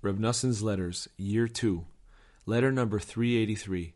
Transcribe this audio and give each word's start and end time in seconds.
Reb 0.00 0.20
Noson's 0.20 0.62
Letters, 0.62 1.08
Year 1.16 1.48
2, 1.48 1.84
Letter 2.46 2.70
number 2.70 3.00
383. 3.00 3.94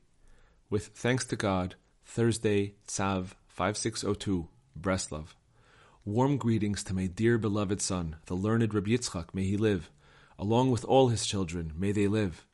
With 0.69 0.89
thanks 0.89 1.25
to 1.27 1.37
God, 1.37 1.77
Thursday, 2.05 2.75
Tzav 2.89 3.37
5602, 3.47 4.49
Breslov. 4.77 5.27
Warm 6.05 6.39
greetings 6.39 6.83
to 6.83 6.95
my 6.95 7.07
dear 7.07 7.39
beloved 7.39 7.81
son, 7.81 8.17
the 8.27 8.35
learned 8.35 8.75
Reb 8.75 8.89
Yitzchak, 8.89 9.33
may 9.33 9.45
he 9.45 9.57
live, 9.57 9.93
along 10.41 10.73
with 10.73 10.85
all 10.87 11.07
his 11.07 11.25
children, 11.25 11.73
may 11.77 11.93
they 11.93 12.09
live. 12.09 12.49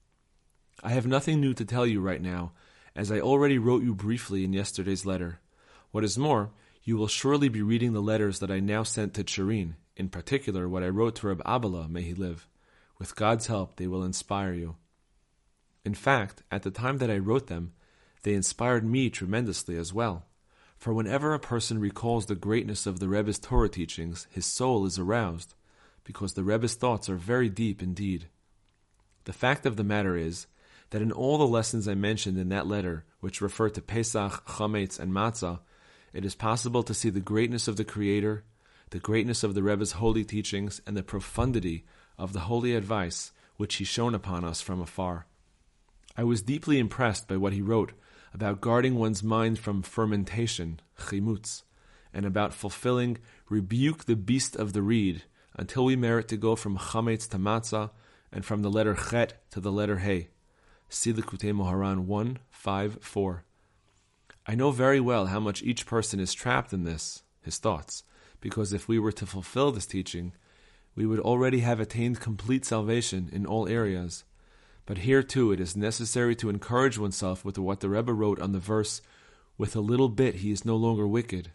I 0.83 0.91
have 0.91 1.07
nothing 1.07 1.41
new 1.41 1.55
to 1.55 1.65
tell 1.65 1.87
you 1.87 2.03
right 2.03 2.21
now, 2.21 2.53
as 2.95 3.11
I 3.11 3.19
already 3.19 3.57
wrote 3.57 3.83
you 3.83 3.95
briefly 3.95 4.45
in 4.45 4.53
yesterday's 4.53 5.07
letter. 5.07 5.41
What 5.91 6.05
is 6.05 6.19
more, 6.19 6.51
you 6.83 6.99
will 6.99 7.09
surely 7.09 7.49
be 7.49 7.63
reading 7.63 7.95
the 7.95 8.03
letters 8.03 8.41
that 8.41 8.51
I 8.51 8.61
now 8.61 8.83
sent 8.83 9.15
to 9.15 9.25
Tcherin, 9.25 9.77
in 9.97 10.11
particular 10.11 10.69
what 10.69 10.83
I 10.83 10.91
wrote 10.91 11.15
to 11.17 11.29
Reb 11.29 11.43
Abala, 11.45 11.89
may 11.89 12.03
he 12.03 12.13
live. 12.13 12.47
With 12.99 13.17
God's 13.17 13.47
help, 13.47 13.77
they 13.77 13.87
will 13.87 14.03
inspire 14.03 14.53
you. 14.53 14.77
In 15.85 15.95
fact, 15.95 16.43
at 16.51 16.63
the 16.63 16.71
time 16.71 16.99
that 16.99 17.11
I 17.11 17.19
wrote 17.19 17.47
them, 17.47 17.73
they 18.25 18.35
inspired 18.35 18.85
me 18.85 19.09
tremendously 19.09 19.77
as 19.77 19.93
well. 19.93 20.27
For 20.77 20.93
whenever 20.93 21.33
a 21.33 21.41
person 21.41 21.79
recalls 21.81 22.27
the 22.27 22.35
greatness 22.35 22.87
of 22.87 23.01
the 23.01 23.09
Rebbe's 23.09 23.39
Torah 23.39 23.69
teachings, 23.69 24.27
his 24.31 24.47
soul 24.47 24.85
is 24.85 24.99
aroused, 24.99 25.55
because 26.05 26.35
the 26.35 26.45
Rebbe's 26.45 26.75
thoughts 26.75 27.09
are 27.09 27.17
very 27.17 27.49
deep 27.49 27.83
indeed. 27.83 28.27
The 29.25 29.33
fact 29.33 29.67
of 29.67 29.77
the 29.77 29.85
matter 29.85 30.17
is 30.17 30.47
that 30.91 31.03
in 31.03 31.13
all 31.13 31.39
the 31.39 31.47
lessons 31.47 31.87
I 31.87 31.95
mentioned 31.95 32.39
in 32.39 32.49
that 32.49 32.67
letter, 32.67 33.05
which 33.21 33.41
refer 33.41 33.69
to 33.71 33.83
Pesach, 33.83 34.45
Chametz, 34.47 34.99
and 34.99 35.13
Matzah, 35.13 35.61
it 36.13 36.25
is 36.25 36.35
possible 36.35 36.83
to 36.83 36.95
see 36.95 37.11
the 37.11 37.21
greatness 37.21 37.69
of 37.69 37.77
the 37.77 37.85
Creator, 37.85 38.45
the 38.91 38.99
greatness 38.99 39.45
of 39.45 39.55
the 39.55 39.63
Rebbe's 39.63 39.93
holy 39.93 40.25
teachings, 40.25 40.81
and 40.87 40.97
the 40.97 41.03
profundity 41.03 41.85
of 42.19 42.33
the 42.33 42.41
holy 42.41 42.75
advice 42.75 43.33
which 43.57 43.77
he 43.77 43.85
shone 43.85 44.15
upon 44.15 44.45
us 44.45 44.61
from 44.61 44.81
afar. 44.81 45.27
I 46.17 46.25
was 46.25 46.43
deeply 46.43 46.79
impressed 46.79 47.29
by 47.29 47.37
what 47.37 47.53
he 47.53 47.63
wrote 47.63 47.93
about 48.35 48.61
guarding 48.61 48.97
one's 48.97 49.23
mind 49.23 49.59
from 49.59 49.83
fermentation, 49.83 50.81
chimutz, 50.99 51.63
and 52.13 52.27
about 52.27 52.55
fulfilling 52.55 53.19
rebuke 53.49 54.05
the 54.05 54.17
beast 54.17 54.57
of 54.57 54.73
the 54.73 54.83
reed 54.83 55.23
until 55.55 55.85
we 55.85 55.97
merit 55.97 56.29
to 56.29 56.37
go 56.37 56.57
from 56.57 56.79
chametz 56.79 57.29
to 57.29 57.39
matzah 57.39 57.91
and 58.33 58.45
from 58.45 58.63
the 58.63 58.71
letter 58.71 58.95
chet 58.95 59.43
to 59.51 59.61
the 59.61 59.73
letter 59.73 59.99
hey. 59.99 60.29
See 60.89 61.13
the 61.13 61.23
Likutei 61.23 61.53
Moharan 61.53 62.07
1, 62.07 62.39
5, 62.51 62.99
4. 63.03 63.45
I 64.47 64.55
know 64.55 64.71
very 64.71 65.01
well 65.01 65.27
how 65.27 65.41
much 65.41 65.63
each 65.63 65.85
person 65.85 66.19
is 66.19 66.33
trapped 66.33 66.73
in 66.73 66.85
this, 66.85 67.23
his 67.43 67.59
thoughts, 67.59 68.05
because 68.41 68.73
if 68.73 68.89
we 68.89 68.99
were 68.99 69.13
to 69.13 69.27
fulfill 69.27 69.71
this 69.71 69.85
teaching, 69.85 70.33
we 70.99 71.07
would 71.07 71.21
already 71.21 71.61
have 71.61 71.79
attained 71.79 72.19
complete 72.19 72.65
salvation 72.65 73.31
in 73.33 73.47
all 73.47 73.69
areas. 73.69 74.25
But 74.85 74.99
here 74.99 75.23
too 75.23 75.53
it 75.53 75.61
is 75.61 75.77
necessary 75.77 76.35
to 76.35 76.49
encourage 76.49 76.99
oneself 76.99 77.45
with 77.45 77.57
what 77.57 77.79
the 77.79 77.89
Rebbe 77.89 78.13
wrote 78.13 78.41
on 78.41 78.51
the 78.51 78.59
verse, 78.59 79.01
with 79.57 79.77
a 79.77 79.81
little 79.81 80.09
bit 80.09 80.37
he 80.37 80.51
is 80.51 80.65
no 80.65 80.75
longer 80.75 81.07
wicked. 81.07 81.53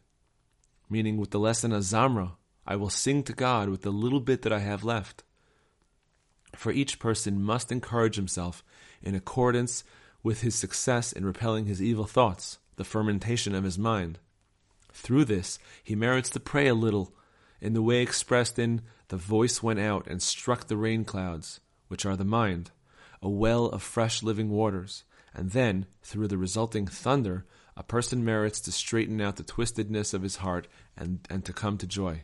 Meaning 0.89 1.17
with 1.17 1.31
the 1.31 1.41
lesson 1.41 1.73
of 1.73 1.81
Azamra, 1.81 2.37
I 2.65 2.77
will 2.77 2.89
sing 2.89 3.21
to 3.23 3.33
God 3.33 3.67
with 3.67 3.81
the 3.81 3.91
little 3.91 4.21
bit 4.21 4.43
that 4.43 4.53
I 4.53 4.59
have 4.59 4.85
left. 4.85 5.23
For 6.55 6.71
each 6.71 6.97
person 6.97 7.43
must 7.43 7.69
encourage 7.69 8.15
himself 8.15 8.63
in 9.01 9.13
accordance 9.13 9.83
with 10.23 10.39
his 10.39 10.55
success 10.55 11.11
in 11.11 11.25
repelling 11.25 11.65
his 11.65 11.81
evil 11.81 12.05
thoughts, 12.05 12.59
the 12.77 12.85
fermentation 12.85 13.53
of 13.55 13.65
his 13.65 13.77
mind. 13.77 14.19
Through 14.93 15.25
this, 15.25 15.59
he 15.83 15.97
merits 15.97 16.29
to 16.29 16.39
pray 16.39 16.67
a 16.67 16.73
little 16.73 17.13
in 17.59 17.73
the 17.73 17.81
way 17.81 18.01
expressed 18.01 18.57
in 18.57 18.83
the 19.13 19.17
voice 19.17 19.61
went 19.61 19.79
out 19.79 20.07
and 20.07 20.23
struck 20.23 20.65
the 20.65 20.75
rain 20.75 21.05
clouds, 21.05 21.59
which 21.87 22.03
are 22.03 22.15
the 22.15 22.25
mind, 22.25 22.71
a 23.21 23.29
well 23.29 23.67
of 23.67 23.83
fresh 23.83 24.23
living 24.23 24.49
waters, 24.49 25.03
and 25.35 25.51
then, 25.51 25.85
through 26.01 26.27
the 26.27 26.37
resulting 26.39 26.87
thunder, 26.87 27.45
a 27.77 27.83
person 27.83 28.25
merits 28.25 28.59
to 28.61 28.71
straighten 28.71 29.21
out 29.21 29.35
the 29.35 29.43
twistedness 29.43 30.15
of 30.15 30.23
his 30.23 30.37
heart 30.37 30.67
and, 30.97 31.19
and 31.29 31.45
to 31.45 31.53
come 31.53 31.77
to 31.77 31.85
joy. 31.85 32.23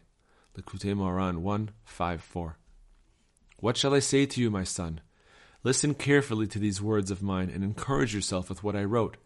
Likutei 0.58 0.96
Moharan 0.96 1.44
1 1.44 1.70
5 1.86 2.22
4. 2.24 2.58
What 3.58 3.78
shall 3.78 3.94
I 3.94 4.00
say 4.00 4.26
to 4.26 4.42
you, 4.42 4.50
my 4.50 4.64
son? 4.64 5.00
Listen 5.64 5.94
carefully 5.94 6.48
to 6.48 6.58
these 6.58 6.82
words 6.82 7.12
of 7.12 7.22
mine 7.22 7.52
and 7.54 7.64
encourage 7.64 8.16
yourself 8.16 8.50
with 8.50 8.64
what 8.64 8.76
I 8.76 8.84
wrote. 8.84 9.18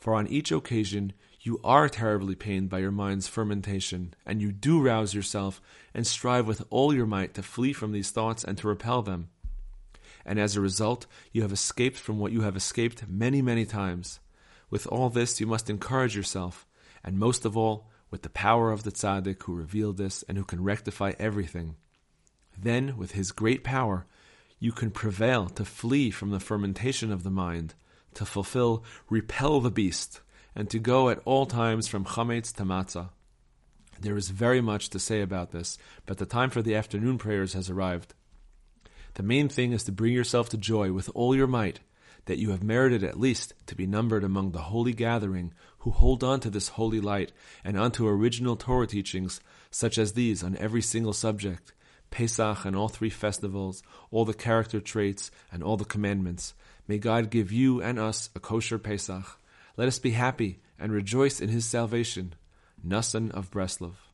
For 0.00 0.14
on 0.14 0.26
each 0.26 0.50
occasion 0.50 1.12
you 1.42 1.60
are 1.62 1.88
terribly 1.88 2.34
pained 2.34 2.70
by 2.70 2.78
your 2.78 2.90
mind's 2.90 3.28
fermentation, 3.28 4.14
and 4.26 4.40
you 4.40 4.50
do 4.50 4.80
rouse 4.80 5.14
yourself 5.14 5.60
and 5.94 6.06
strive 6.06 6.46
with 6.46 6.64
all 6.70 6.92
your 6.94 7.06
might 7.06 7.34
to 7.34 7.42
flee 7.42 7.72
from 7.72 7.92
these 7.92 8.10
thoughts 8.10 8.42
and 8.42 8.58
to 8.58 8.68
repel 8.68 9.02
them. 9.02 9.28
And 10.24 10.38
as 10.38 10.56
a 10.56 10.60
result, 10.60 11.06
you 11.32 11.42
have 11.42 11.52
escaped 11.52 11.98
from 11.98 12.18
what 12.18 12.32
you 12.32 12.42
have 12.42 12.56
escaped 12.56 13.08
many, 13.08 13.40
many 13.42 13.64
times. 13.64 14.20
With 14.70 14.86
all 14.86 15.10
this, 15.10 15.40
you 15.40 15.46
must 15.46 15.70
encourage 15.70 16.16
yourself, 16.16 16.66
and 17.04 17.18
most 17.18 17.44
of 17.44 17.56
all, 17.56 17.88
with 18.10 18.22
the 18.22 18.30
power 18.30 18.70
of 18.70 18.82
the 18.82 18.92
tzaddik 18.92 19.42
who 19.42 19.54
revealed 19.54 19.96
this 19.96 20.22
and 20.24 20.36
who 20.36 20.44
can 20.44 20.62
rectify 20.62 21.12
everything. 21.18 21.76
Then, 22.58 22.96
with 22.96 23.12
his 23.12 23.32
great 23.32 23.64
power, 23.64 24.06
you 24.58 24.72
can 24.72 24.90
prevail 24.90 25.46
to 25.48 25.64
flee 25.64 26.10
from 26.10 26.30
the 26.30 26.40
fermentation 26.40 27.12
of 27.12 27.22
the 27.22 27.30
mind, 27.30 27.74
to 28.14 28.24
fulfill 28.24 28.84
repel 29.08 29.60
the 29.60 29.70
beast, 29.70 30.20
and 30.54 30.68
to 30.70 30.78
go 30.78 31.08
at 31.08 31.20
all 31.24 31.46
times 31.46 31.88
from 31.88 32.04
chametz 32.04 32.54
to 32.56 32.64
matzah. 32.64 33.10
There 34.00 34.16
is 34.16 34.30
very 34.30 34.60
much 34.60 34.88
to 34.90 34.98
say 34.98 35.20
about 35.20 35.52
this, 35.52 35.76
but 36.06 36.18
the 36.18 36.26
time 36.26 36.50
for 36.50 36.62
the 36.62 36.74
afternoon 36.74 37.18
prayers 37.18 37.52
has 37.52 37.68
arrived. 37.68 38.14
The 39.14 39.22
main 39.22 39.48
thing 39.48 39.72
is 39.72 39.84
to 39.84 39.92
bring 39.92 40.12
yourself 40.12 40.48
to 40.50 40.56
joy 40.56 40.92
with 40.92 41.10
all 41.14 41.36
your 41.36 41.46
might, 41.46 41.80
that 42.26 42.38
you 42.38 42.50
have 42.50 42.62
merited 42.62 43.02
at 43.02 43.18
least 43.18 43.52
to 43.66 43.74
be 43.74 43.86
numbered 43.86 44.24
among 44.24 44.52
the 44.52 44.62
holy 44.62 44.92
gathering 44.92 45.52
who 45.80 45.90
hold 45.90 46.22
on 46.22 46.40
to 46.40 46.50
this 46.50 46.68
holy 46.68 47.00
light 47.00 47.32
and 47.64 47.78
unto 47.78 48.06
original 48.06 48.56
Torah 48.56 48.86
teachings 48.86 49.40
such 49.70 49.98
as 49.98 50.12
these 50.12 50.42
on 50.42 50.56
every 50.56 50.82
single 50.82 51.12
subject, 51.12 51.72
Pesach 52.10 52.64
and 52.64 52.76
all 52.76 52.88
three 52.88 53.10
festivals, 53.10 53.82
all 54.10 54.24
the 54.24 54.34
character 54.34 54.80
traits 54.80 55.30
and 55.52 55.62
all 55.62 55.76
the 55.76 55.84
commandments. 55.84 56.54
May 56.90 56.98
God 56.98 57.30
give 57.30 57.52
you 57.52 57.80
and 57.80 58.00
us 58.00 58.30
a 58.34 58.40
kosher 58.40 58.76
Pesach. 58.76 59.38
Let 59.76 59.86
us 59.86 60.00
be 60.00 60.10
happy 60.10 60.58
and 60.76 60.90
rejoice 60.90 61.40
in 61.40 61.48
his 61.48 61.64
salvation. 61.64 62.34
Noson 62.84 63.30
of 63.30 63.48
Breslov. 63.48 64.09